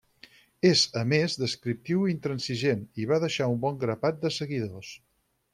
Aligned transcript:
És 0.69 0.79
a 1.01 1.03
més 1.11 1.35
prescriptiu 1.41 2.01
i 2.07 2.15
intransigent, 2.15 2.83
i 3.05 3.07
va 3.15 3.23
deixar 3.27 3.53
un 3.55 3.63
bon 3.67 3.81
grapat 3.85 4.21
de 4.25 4.37
seguidors. 4.43 4.95